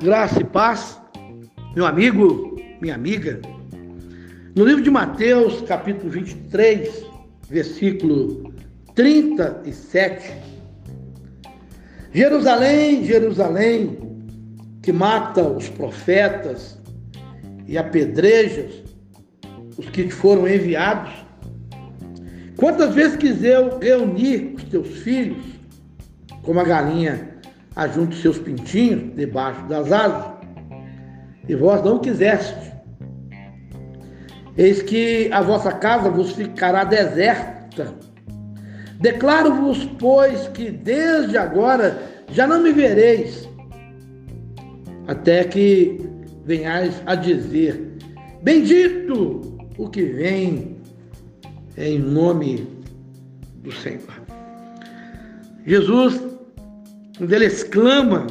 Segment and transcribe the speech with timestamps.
[0.00, 1.00] graça e paz,
[1.74, 3.40] meu amigo, minha amiga.
[4.54, 7.04] No livro de Mateus, capítulo 23,
[7.48, 8.52] versículo
[8.94, 10.32] 37.
[12.12, 13.98] Jerusalém, Jerusalém,
[14.82, 16.78] que mata os profetas
[17.66, 18.84] e apedrejas
[19.76, 21.12] os que te foram enviados.
[22.56, 25.44] Quantas vezes quis eu reunir os teus filhos,
[26.42, 27.37] como a galinha
[27.78, 30.32] ajunta os seus pintinhos debaixo das asas,
[31.48, 32.72] e vós não quiseste.
[34.56, 37.94] Eis que a vossa casa vos ficará deserta.
[39.00, 43.48] Declaro-vos, pois, que desde agora já não me vereis,
[45.06, 46.00] até que
[46.44, 47.96] venhais a dizer:
[48.42, 50.76] Bendito o que vem
[51.76, 52.66] em nome
[53.62, 54.20] do Senhor.
[55.64, 56.27] Jesus
[57.18, 58.28] quando ele exclama,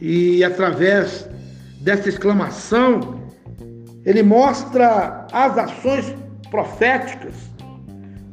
[0.00, 1.28] e através
[1.80, 3.20] dessa exclamação,
[4.04, 6.14] ele mostra as ações
[6.48, 7.34] proféticas,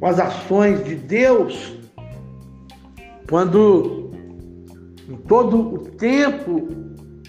[0.04, 1.78] as ações de Deus,
[3.28, 4.12] quando
[5.10, 6.68] em todo o tempo,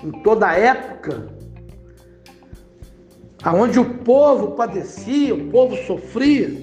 [0.05, 1.27] em toda a época,
[3.43, 6.63] aonde o povo padecia, o povo sofria,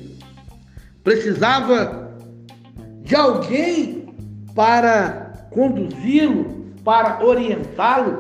[1.04, 2.16] precisava
[3.02, 3.99] de alguém
[4.56, 8.18] para conduzi-lo, para orientá-lo.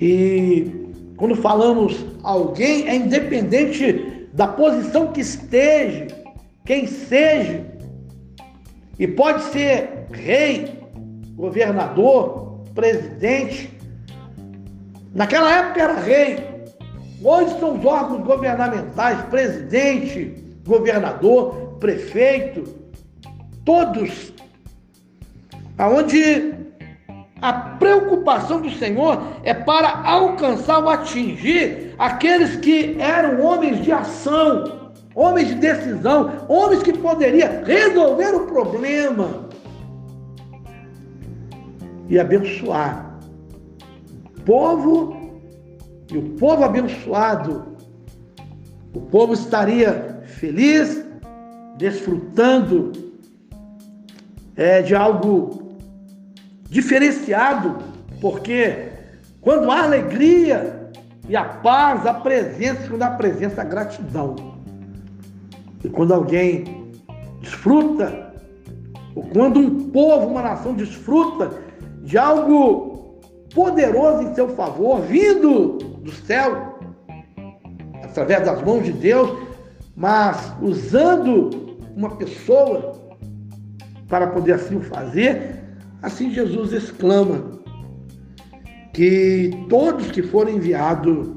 [0.00, 6.06] E quando falamos alguém, é independente da posição que esteja,
[6.64, 7.66] quem seja,
[8.98, 10.78] e pode ser rei,
[11.34, 13.76] governador, presidente.
[15.14, 16.48] Naquela época era rei.
[17.22, 22.62] Hoje são os órgãos governamentais, presidente, governador, prefeito,
[23.68, 24.32] todos
[25.76, 26.54] aonde
[27.42, 34.94] a preocupação do Senhor é para alcançar ou atingir aqueles que eram homens de ação,
[35.14, 39.46] homens de decisão, homens que poderiam resolver o problema
[42.08, 43.20] e abençoar.
[44.34, 45.30] O povo
[46.10, 47.76] e o povo abençoado,
[48.94, 51.04] o povo estaria feliz,
[51.76, 53.07] desfrutando
[54.58, 55.78] é, de algo
[56.68, 57.78] diferenciado,
[58.20, 58.88] porque
[59.40, 60.90] quando há alegria
[61.28, 64.34] e a paz, a presença, quando há presença, a gratidão.
[65.84, 66.90] E quando alguém
[67.40, 68.32] desfruta,
[69.14, 71.50] ou quando um povo, uma nação desfruta
[72.02, 73.20] de algo
[73.54, 76.80] poderoso em seu favor, vindo do céu,
[78.02, 79.38] através das mãos de Deus,
[79.94, 83.07] mas usando uma pessoa
[84.08, 85.62] para poder assim o fazer,
[86.02, 87.58] assim Jesus exclama
[88.92, 91.30] que todos que foram enviados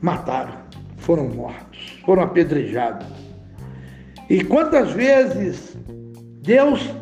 [0.00, 0.54] mataram,
[0.96, 3.06] foram mortos, foram apedrejados.
[4.28, 5.76] E quantas vezes
[6.42, 6.92] Deus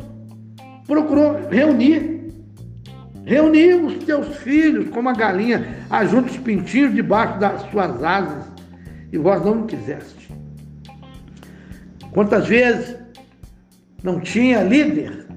[0.85, 2.31] procurou reunir,
[3.25, 8.43] reunir os teus filhos como a galinha ajunta os pintinhos debaixo das suas asas,
[9.11, 10.29] e vós não quiseste.
[12.11, 13.00] Quantas vezes
[14.03, 15.27] não tinha líder.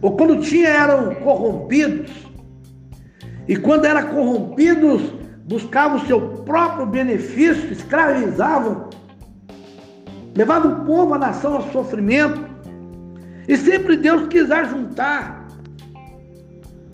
[0.00, 2.10] Ou quando tinha, eram corrompidos.
[3.46, 5.02] E quando eram corrompidos,
[5.44, 8.90] buscavam o seu próprio benefício, escravizavam,
[10.36, 12.46] levavam o povo, a nação ao sofrimento.
[13.48, 15.48] E sempre Deus quis juntar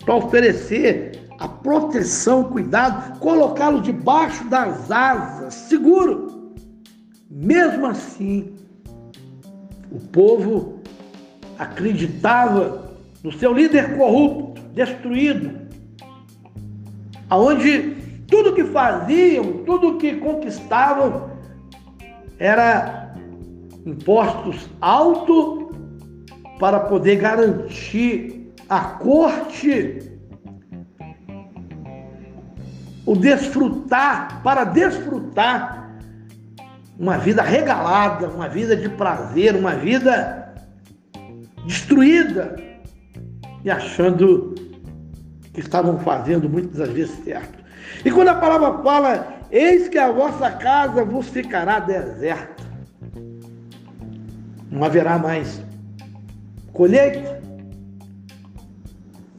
[0.03, 6.53] para oferecer a proteção, cuidado, colocá-lo debaixo das asas, seguro.
[7.29, 8.55] Mesmo assim,
[9.95, 10.81] o povo
[11.57, 12.91] acreditava
[13.23, 15.51] no seu líder corrupto, destruído,
[17.29, 17.95] aonde
[18.27, 21.29] tudo que faziam, tudo que conquistavam
[22.37, 23.15] era
[23.85, 25.65] impostos altos
[26.59, 30.11] para poder garantir a corte
[33.05, 35.84] o desfrutar, para desfrutar
[36.97, 40.53] uma vida regalada, uma vida de prazer, uma vida
[41.65, 42.55] destruída.
[43.63, 44.55] E achando
[45.53, 47.63] que estavam fazendo muitas das vezes certo.
[48.03, 52.63] E quando a palavra fala, eis que a vossa casa vos ficará deserta,
[54.69, 55.61] não haverá mais
[56.73, 57.41] colheita,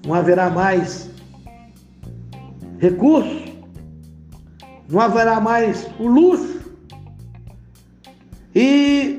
[0.07, 1.11] não haverá mais
[2.79, 3.53] recursos,
[4.89, 6.56] não haverá mais o luxo,
[8.59, 9.19] e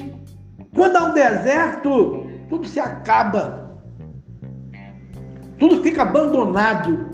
[0.74, 3.80] quando há um deserto, tudo se acaba.
[5.60, 7.07] tudo fica abandonado.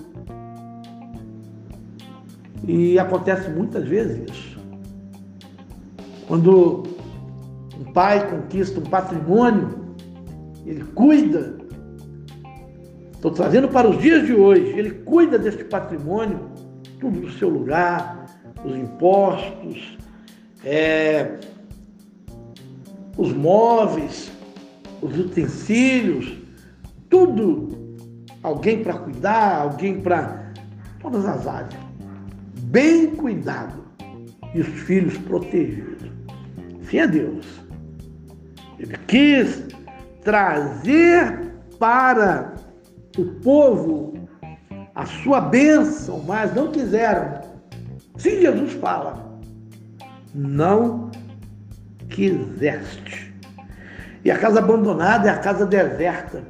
[2.65, 4.57] E acontece muitas vezes isso.
[6.25, 6.83] Quando
[7.77, 9.93] um pai conquista um patrimônio,
[10.65, 11.57] ele cuida.
[13.11, 16.49] Estou trazendo para os dias de hoje, ele cuida deste patrimônio,
[17.01, 18.25] tudo do seu lugar,
[18.63, 19.97] os impostos,
[20.63, 21.37] é,
[23.17, 24.31] os móveis,
[25.01, 26.37] os utensílios,
[27.09, 27.81] tudo.
[28.41, 30.51] Alguém para cuidar, alguém para.
[30.99, 31.75] Todas as áreas.
[32.63, 33.83] Bem cuidado.
[34.53, 36.09] E os filhos protegidos.
[36.89, 37.45] Sim é Deus.
[38.79, 39.65] Ele quis
[40.21, 42.53] trazer para
[43.17, 44.13] o povo
[44.95, 47.41] a sua bênção, mas não quiseram.
[48.17, 49.39] Sim, Jesus fala,
[50.33, 51.09] não
[52.13, 53.33] quiseste.
[54.23, 56.43] E a casa abandonada é a casa deserta.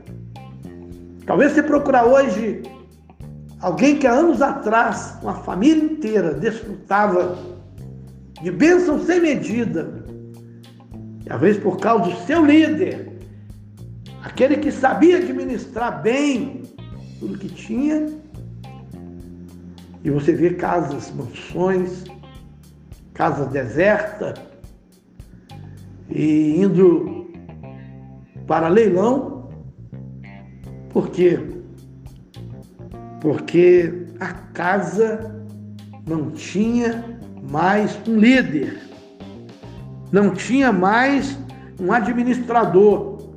[1.26, 2.62] Talvez você procurar hoje
[3.60, 7.38] alguém que há anos atrás, uma família inteira, desfrutava
[8.42, 10.04] de bênção sem medida.
[11.40, 13.12] Vezes por causa do seu líder,
[14.24, 16.62] aquele que sabia administrar bem
[17.20, 18.08] tudo que tinha,
[20.04, 22.04] e você vê casas, mansões,
[23.14, 24.36] casa deserta,
[26.14, 27.28] e indo
[28.46, 29.50] para leilão.
[30.90, 31.40] Por quê?
[33.20, 35.44] Porque a casa
[36.08, 37.20] não tinha
[37.50, 38.80] mais um líder,
[40.12, 41.38] não tinha mais
[41.80, 43.32] um administrador,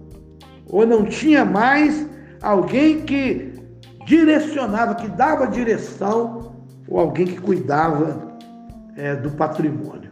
[0.69, 2.07] ou não tinha mais
[2.43, 3.55] alguém que
[4.05, 6.53] direcionava, que dava direção,
[6.89, 8.37] ou alguém que cuidava
[8.97, 10.11] é, do patrimônio.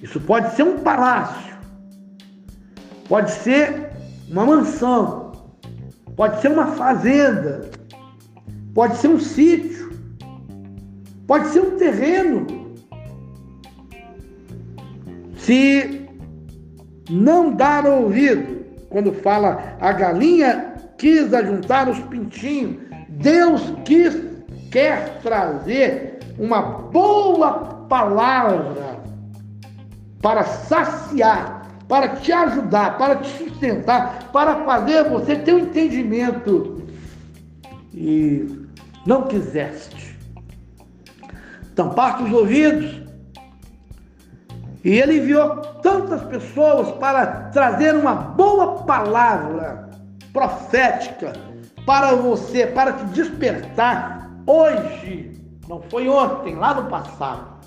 [0.00, 1.57] Isso pode ser um palácio,
[3.08, 3.90] pode ser
[4.30, 5.32] uma mansão,
[6.14, 7.70] pode ser uma fazenda,
[8.74, 9.90] pode ser um sítio,
[11.26, 12.46] pode ser um terreno.
[15.36, 16.06] Se
[17.10, 22.76] não dar ouvido, quando fala a galinha quis ajuntar os pintinhos,
[23.08, 24.16] Deus quis,
[24.70, 28.98] quer trazer uma boa palavra
[30.20, 31.57] para saciar,
[31.88, 36.82] para te ajudar, para te sustentar, para fazer você ter um entendimento.
[37.94, 38.66] E
[39.06, 40.16] não quiseste.
[41.74, 43.02] Tampar os ouvidos.
[44.84, 49.90] E ele enviou tantas pessoas para trazer uma boa palavra
[50.32, 51.32] profética
[51.84, 55.32] para você, para te despertar hoje.
[55.66, 57.58] Não foi ontem, lá no passado.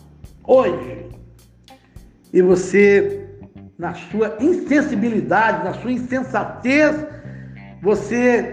[0.44, 1.12] Hoje
[2.34, 3.21] e você,
[3.81, 7.04] na sua insensibilidade, na sua insensatez,
[7.81, 8.51] você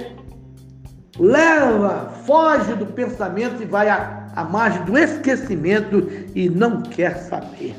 [1.18, 7.74] leva, foge do pensamento e vai à, à margem do esquecimento e não quer saber.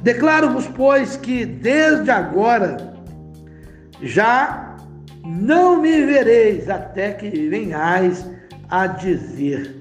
[0.00, 2.94] Declaro-vos, pois, que desde agora
[4.00, 4.74] já
[5.22, 8.26] não me vereis até que venhais
[8.70, 9.76] a dizer: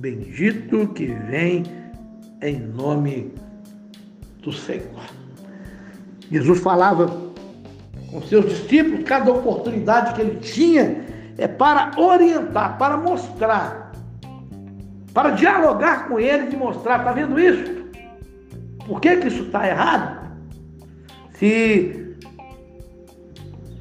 [0.00, 1.62] Bendito que vem
[2.42, 3.32] em nome
[4.42, 5.25] do Senhor.
[6.30, 7.26] Jesus falava
[8.10, 11.04] com seus discípulos, cada oportunidade que ele tinha
[11.38, 13.92] é para orientar, para mostrar,
[15.12, 17.76] para dialogar com eles e mostrar, está vendo isso?
[18.86, 20.26] Por que, que isso está errado?
[21.34, 22.16] Se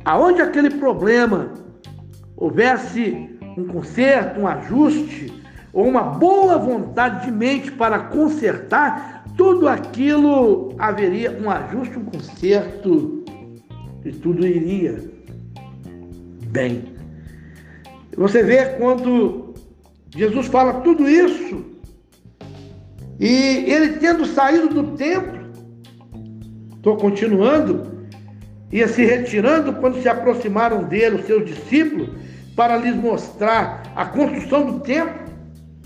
[0.03, 1.51] aonde aquele problema
[2.35, 5.33] houvesse um conserto, um ajuste,
[5.75, 13.25] ou uma boa vontade de mente para consertar, tudo aquilo haveria um ajuste, um conserto
[14.05, 15.11] e tudo iria
[16.47, 16.95] bem.
[18.15, 19.53] Você vê quando
[20.15, 21.65] Jesus fala tudo isso
[23.19, 25.51] e ele tendo saído do templo,
[26.77, 28.07] estou continuando,
[28.71, 32.07] ia se retirando quando se aproximaram dele os seus discípulos
[32.55, 35.24] para lhes mostrar a construção do templo.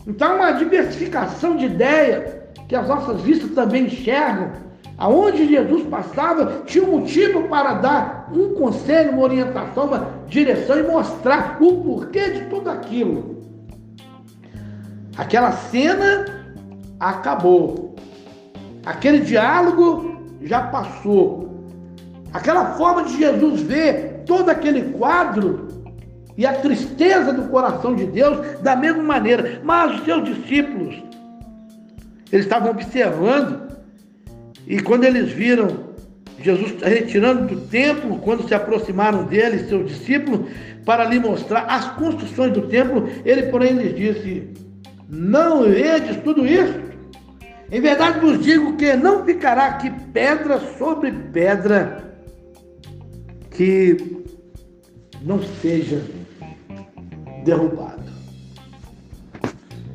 [0.07, 2.33] Então, uma diversificação de ideias
[2.67, 4.51] que as nossas vistas também enxergam,
[4.97, 10.83] aonde Jesus passava, tinha um motivo para dar um conselho, uma orientação, uma direção e
[10.83, 13.39] mostrar o porquê de tudo aquilo.
[15.17, 16.25] Aquela cena
[16.99, 17.95] acabou.
[18.85, 21.49] Aquele diálogo já passou.
[22.31, 25.67] Aquela forma de Jesus ver todo aquele quadro
[26.39, 29.59] e a tristeza do coração de Deus da mesma maneira.
[29.61, 30.95] Mas os seus discípulos
[32.31, 33.67] eles estavam observando
[34.65, 35.89] e quando eles viram
[36.41, 40.49] Jesus retirando do templo, quando se aproximaram dele, seus discípulos,
[40.85, 44.47] para lhe mostrar as construções do templo, ele, porém, lhes disse:
[45.09, 46.79] Não vedes tudo isso?
[47.69, 52.15] Em verdade vos digo que não ficará aqui pedra sobre pedra
[53.51, 53.97] que
[55.21, 56.01] não seja
[57.43, 58.03] derrubado.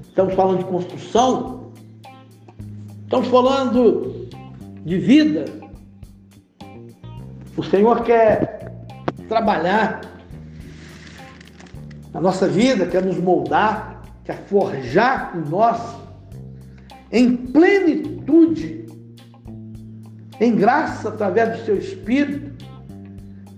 [0.08, 1.72] Estamos falando de construção,
[3.02, 4.28] estamos falando
[4.84, 5.44] de vida.
[7.56, 8.72] O Senhor quer
[9.28, 10.00] trabalhar
[12.12, 15.80] na nossa vida, quer nos moldar, quer forjar em nós,
[17.10, 18.86] em plenitude,
[20.40, 22.64] em graça através do seu Espírito,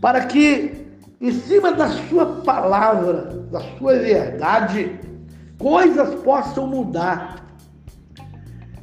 [0.01, 0.86] para que
[1.21, 4.99] em cima da sua palavra, da sua verdade,
[5.59, 7.47] coisas possam mudar.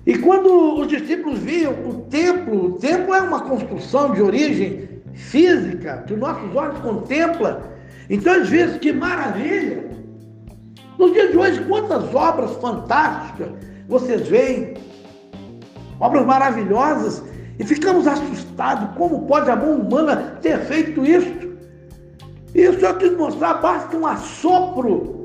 [0.05, 6.03] E quando os discípulos viam o templo, o templo é uma construção de origem física,
[6.07, 7.61] que os nossos olhos contemplam,
[8.09, 9.89] então eles viram que maravilha.
[10.97, 13.49] Nos dias de hoje, quantas obras fantásticas
[13.87, 14.73] vocês veem,
[15.99, 17.23] obras maravilhosas,
[17.59, 21.42] e ficamos assustados, como pode a mão humana ter feito isso?
[22.53, 25.23] Isso eu quis mostrar, basta um assopro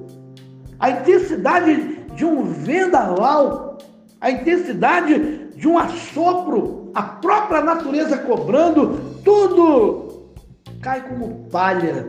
[0.78, 3.78] a intensidade de um vendaval,
[4.20, 10.32] a intensidade de um assopro, a própria natureza cobrando, tudo
[10.80, 12.06] cai como palha.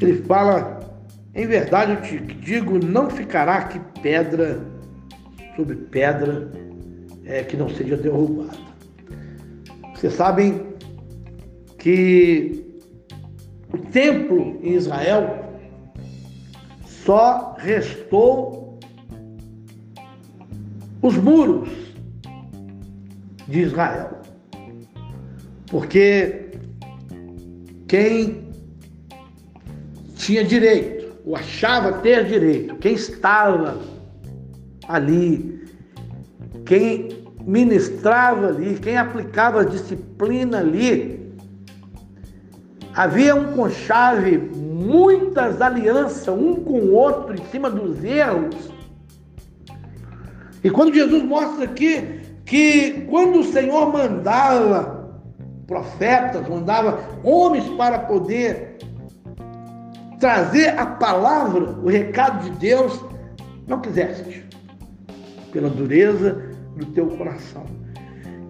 [0.00, 0.80] Ele fala,
[1.34, 4.60] em verdade eu te digo, não ficará aqui pedra
[5.54, 6.50] sobre pedra
[7.24, 8.58] é, que não seja derrubada.
[9.94, 10.66] Vocês sabem
[11.78, 12.71] que
[13.72, 15.44] o templo em Israel
[16.84, 18.78] só restou
[21.00, 21.68] os muros
[23.48, 24.20] de Israel.
[25.68, 26.50] Porque
[27.88, 28.48] quem
[30.16, 33.80] tinha direito, ou achava ter direito, quem estava
[34.86, 35.66] ali,
[36.66, 41.21] quem ministrava ali, quem aplicava disciplina ali,
[42.94, 48.70] havia um conchave muitas alianças um com o outro em cima dos erros.
[50.62, 55.10] E quando Jesus mostra aqui que quando o Senhor mandava
[55.66, 58.76] profetas, mandava homens para poder
[60.20, 63.04] trazer a palavra, o recado de Deus,
[63.66, 64.46] não quiseste,
[65.50, 67.64] pela dureza do teu coração.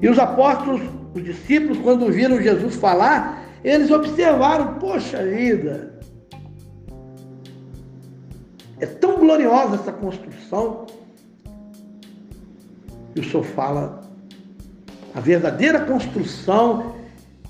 [0.00, 0.82] E os apóstolos,
[1.14, 5.92] os discípulos, quando viram Jesus falar, eles observaram, poxa vida,
[8.80, 10.86] é tão gloriosa essa construção.
[13.14, 14.00] E o Senhor fala:
[15.14, 16.96] a verdadeira construção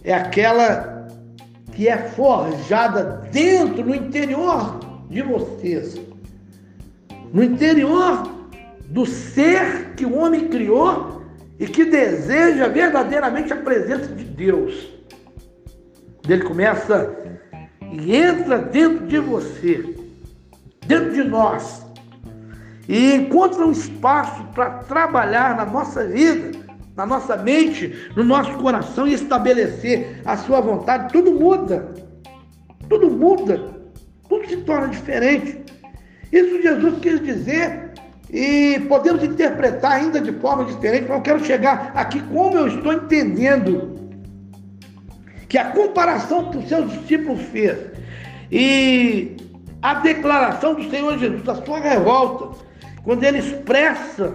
[0.04, 1.08] é aquela
[1.72, 4.78] que é forjada dentro, no interior
[5.08, 5.98] de vocês,
[7.32, 8.30] no interior
[8.88, 11.22] do ser que o homem criou
[11.58, 14.91] e que deseja verdadeiramente a presença de Deus.
[16.28, 17.14] Ele começa
[17.92, 20.02] e entra dentro de você
[20.86, 21.84] dentro de nós
[22.88, 26.58] e encontra um espaço para trabalhar na nossa vida,
[26.96, 31.94] na nossa mente, no nosso coração e estabelecer a sua vontade, tudo muda.
[32.88, 33.60] Tudo muda.
[34.28, 35.62] Tudo se torna diferente.
[36.32, 37.92] Isso Jesus quis dizer
[38.30, 42.92] e podemos interpretar ainda de forma diferente, mas eu quero chegar aqui como eu estou
[42.92, 43.91] entendendo
[45.52, 47.78] que a comparação que os seus discípulos fez
[48.50, 49.36] e
[49.82, 52.56] a declaração do Senhor Jesus, a sua revolta,
[53.04, 54.34] quando ele expressa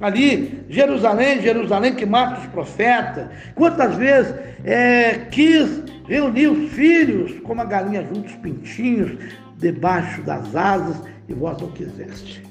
[0.00, 4.34] ali, Jerusalém, Jerusalém que mata os profetas, quantas vezes
[4.64, 9.12] é, quis reunir os filhos, como a galinha junto os pintinhos,
[9.58, 12.42] debaixo das asas, e vós não quiseste.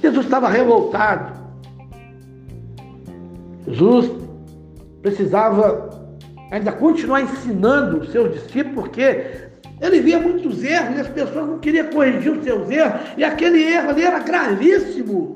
[0.00, 1.38] Jesus estava revoltado.
[3.66, 4.10] Jesus
[5.02, 5.99] precisava
[6.50, 11.58] ainda continuar ensinando os seus discípulos, porque ele via muitos erros e as pessoas não
[11.58, 15.32] queriam corrigir os seus erros, e aquele erro ali era gravíssimo.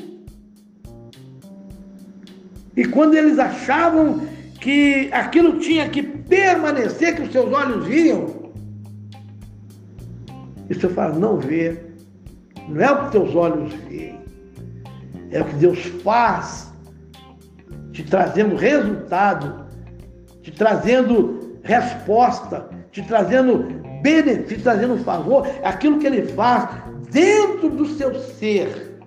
[2.76, 4.26] E quando eles achavam
[4.60, 8.52] que aquilo tinha que permanecer, que os seus olhos viam,
[10.68, 11.78] e você fala, não vê,
[12.68, 14.18] não é o que teus olhos veem,
[15.30, 16.72] é o que Deus faz,
[17.92, 19.63] te trazendo resultado,
[20.44, 23.66] te trazendo resposta, te trazendo
[24.02, 26.68] benefício, trazendo um favor, aquilo que ele faz
[27.10, 29.00] dentro do seu ser.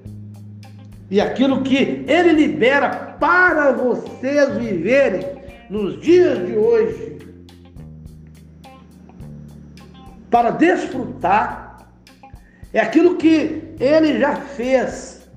[1.12, 2.90] E aquilo que ele libera
[3.20, 5.38] para vocês viverem,
[5.70, 7.18] nos dias de hoje.
[10.32, 11.88] Para desfrutar
[12.74, 15.30] é aquilo que ele já fez,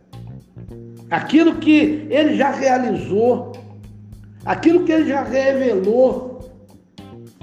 [1.10, 3.52] aquilo que ele já realizou,
[4.44, 6.40] aquilo que ele já revelou.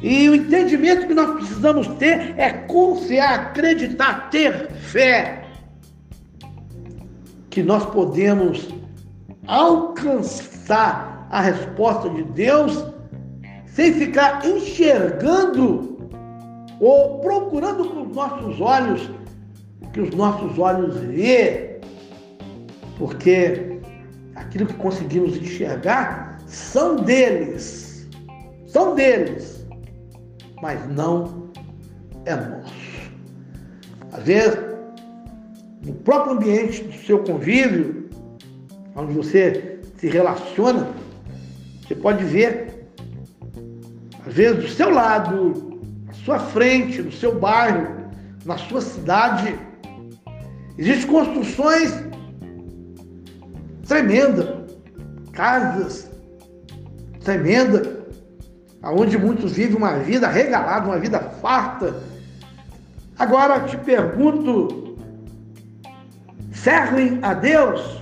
[0.01, 5.43] E o entendimento que nós precisamos ter é confiar, acreditar, ter fé
[7.49, 8.69] que nós podemos
[9.47, 12.85] alcançar a resposta de Deus
[13.65, 15.97] sem ficar enxergando
[16.79, 19.09] ou procurando com os nossos olhos
[19.81, 21.79] o que os nossos olhos vê,
[22.97, 23.79] porque
[24.35, 28.07] aquilo que conseguimos enxergar são deles,
[28.65, 29.65] são deles,
[30.61, 31.51] mas não
[32.25, 33.11] é nosso.
[34.13, 34.57] Às vezes,
[35.85, 38.09] no próprio ambiente do seu convívio,
[38.95, 40.87] onde você se relaciona,
[41.85, 42.87] você pode ver,
[44.25, 48.09] às vezes, do seu lado, à sua frente, no seu bairro,
[48.45, 49.53] na sua cidade,
[50.77, 51.93] existem construções
[53.85, 54.47] tremendas,
[55.33, 56.06] casas
[57.27, 57.85] tremendas,
[58.81, 61.93] onde muitos vivem uma vida regalada, uma vida farta.
[63.19, 64.97] Agora te pergunto,
[66.53, 68.01] servem a Deus?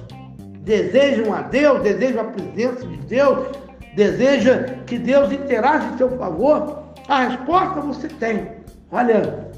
[0.59, 1.81] Desejam a Deus?
[1.81, 3.47] Desejam a presença de Deus?
[3.95, 6.83] Deseja que Deus interaja em seu favor?
[7.07, 8.51] A resposta você tem.
[8.91, 9.49] Olha,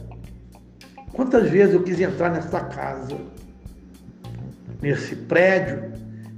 [1.12, 3.18] quantas vezes eu quis entrar nessa casa,
[4.82, 5.92] nesse prédio,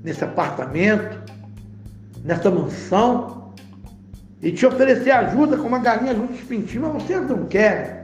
[0.03, 1.28] nesse apartamento,
[2.23, 3.53] nessa mansão,
[4.41, 7.99] e te oferecer ajuda como uma galinha junto aos pintinhos, mas vocês não querem.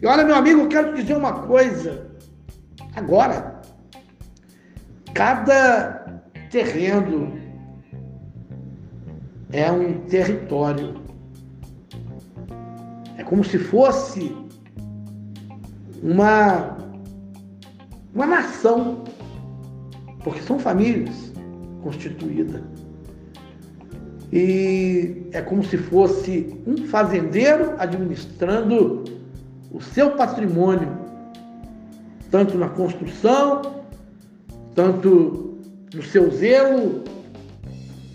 [0.00, 2.06] E olha, meu amigo, eu quero te dizer uma coisa.
[2.96, 3.60] Agora,
[5.12, 7.38] cada terreno
[9.52, 10.94] é um território.
[13.18, 14.34] É como se fosse
[16.02, 16.78] uma,
[18.14, 19.04] uma nação,
[20.24, 21.32] porque são famílias
[21.82, 22.62] constituídas.
[24.32, 29.04] E é como se fosse um fazendeiro administrando
[29.72, 30.88] o seu patrimônio,
[32.30, 33.62] tanto na construção,
[34.74, 35.58] tanto
[35.92, 37.02] no seu zelo,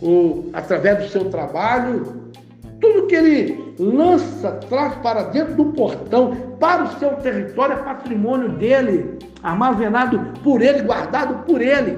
[0.02, 2.32] ou através do seu trabalho,
[2.80, 8.50] tudo que ele lança, traz para dentro do portão, para o seu território, é patrimônio
[8.50, 11.98] dele, armazenado por ele, guardado por ele.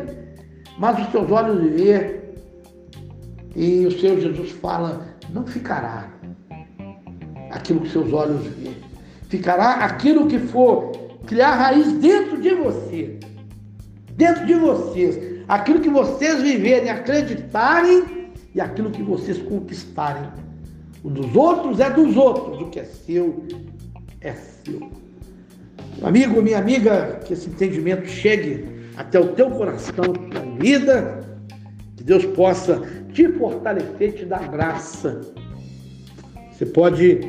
[0.80, 2.17] Mas os seus olhos vê
[3.58, 6.08] e o Senhor Jesus fala: não ficará
[7.50, 8.70] aquilo que seus olhos vê,
[9.30, 10.92] ficará aquilo que for
[11.26, 13.20] criar raiz dentro de você,
[14.12, 20.30] dentro de vocês, aquilo que vocês viverem, acreditarem e aquilo que vocês conquistarem.
[21.04, 23.44] O dos outros é dos outros, o que é seu
[24.22, 24.92] é seu.
[25.98, 28.66] Meu amigo, minha amiga, que esse entendimento chegue
[28.96, 31.40] até o teu coração, tua vida,
[31.96, 32.84] que Deus possa
[33.18, 35.22] te fortalecer, te dar graça.
[36.52, 37.20] Você pode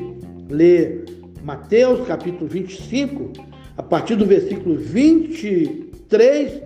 [0.51, 1.07] ler
[1.43, 3.33] Mateus capítulo 25,
[3.75, 6.63] a partir do versículo 23,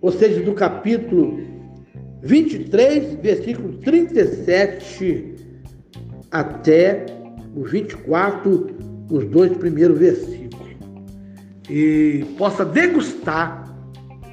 [0.00, 1.38] ou seja, do capítulo
[2.20, 5.36] 23, versículo 37
[6.32, 7.06] até
[7.54, 8.66] o 24,
[9.12, 10.66] os dois primeiros versículos.
[11.70, 13.62] E possa degustar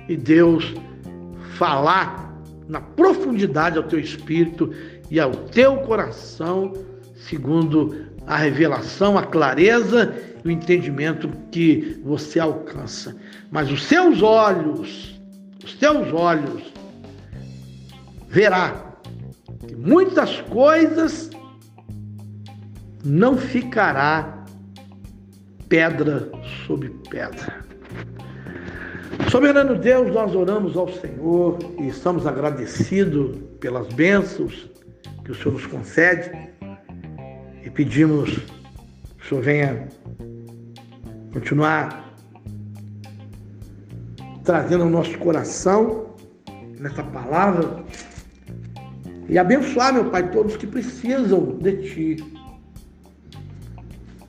[0.10, 0.74] e Deus
[1.56, 2.25] falar
[2.68, 4.72] na profundidade ao teu espírito
[5.10, 6.74] e ao teu coração,
[7.16, 13.16] segundo a revelação, a clareza e o entendimento que você alcança.
[13.52, 15.20] Mas os seus olhos,
[15.64, 16.74] os teus olhos,
[18.28, 18.96] verá
[19.68, 21.30] que muitas coisas
[23.04, 24.44] não ficará
[25.70, 26.32] pedra
[26.66, 27.65] sobre pedra.
[29.30, 34.70] Soberano Deus, nós oramos ao Senhor e estamos agradecidos pelas bênçãos
[35.24, 36.32] que o Senhor nos concede
[37.64, 39.88] e pedimos que o Senhor venha
[41.34, 42.14] continuar
[44.44, 46.16] trazendo ao nosso coração
[46.80, 47.84] nessa palavra
[49.28, 52.36] e abençoar, meu Pai, todos que precisam de Ti.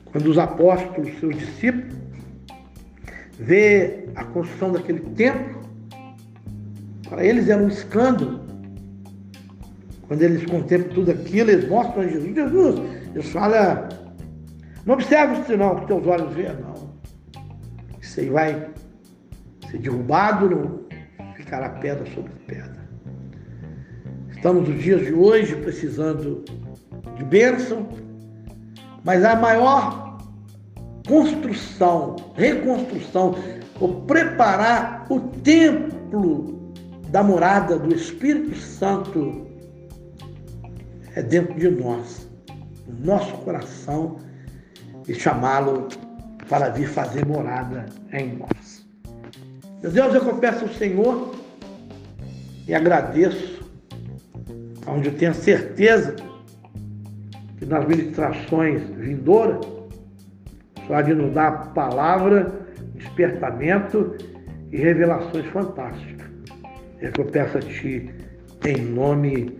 [0.05, 2.06] Quando os apóstolos, seus discípulos,
[3.39, 5.61] vê a construção daquele templo,
[7.07, 8.45] para eles era um escândalo.
[10.07, 12.33] Quando eles contemplam tudo aquilo, eles mostram a Jesus.
[12.33, 12.79] Jesus,
[13.13, 13.89] Jesus fala,
[14.85, 16.93] não observe isso não, que teus olhos veem, não.
[18.01, 18.69] Isso aí vai
[19.69, 20.87] ser derrubado, não
[21.35, 22.87] ficará pedra sobre pedra.
[24.29, 26.43] Estamos nos dias de hoje precisando
[27.17, 27.87] de bênção,
[29.03, 30.06] mas a maior
[31.07, 33.35] construção, reconstrução,
[33.79, 36.73] ou preparar o templo
[37.09, 39.47] da morada do Espírito Santo
[41.15, 42.27] é dentro de nós,
[42.87, 44.17] no nosso coração,
[45.07, 45.87] e chamá-lo
[46.49, 48.85] para vir fazer morada em nós.
[49.81, 51.35] Meu Deus, eu confesso ao Senhor
[52.67, 53.65] e agradeço,
[54.85, 56.15] onde eu tenho certeza
[57.57, 59.76] que nas ministrações vindouras,
[60.87, 62.51] só de nos dar palavra,
[62.95, 64.15] despertamento
[64.71, 66.27] e revelações fantásticas.
[67.01, 68.09] É que eu peço a Ti,
[68.65, 69.57] em nome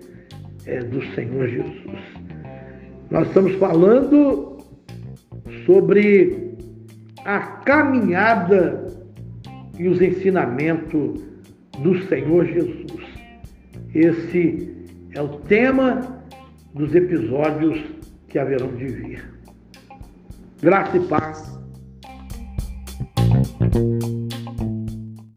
[0.65, 1.99] é, do Senhor Jesus.
[3.11, 4.57] Nós estamos falando
[5.65, 6.55] sobre
[7.23, 8.87] a caminhada
[9.77, 11.21] e os ensinamentos
[11.79, 13.05] do Senhor Jesus.
[13.93, 14.75] Esse
[15.13, 16.23] é o tema
[16.73, 17.79] dos episódios
[18.27, 19.16] que haverão de vir.
[20.61, 21.57] Graça e paz.